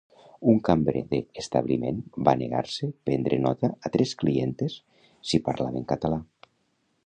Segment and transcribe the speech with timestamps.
[0.51, 1.99] Un cambrer de establiment
[2.29, 4.81] va negar-se prendre nota a tres clientes
[5.33, 6.23] si parlaven català